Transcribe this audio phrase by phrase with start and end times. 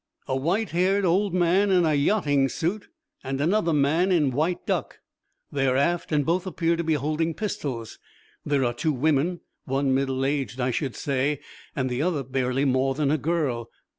[0.27, 2.87] "A white haired old man, in a yachting suit,
[3.23, 4.97] and another man in white duck.
[5.51, 7.99] They are aft, and both appear to be holding pistols.
[8.43, 11.39] There are two women, one middle aged, I should say,
[11.75, 13.69] and the other barely more than a girl.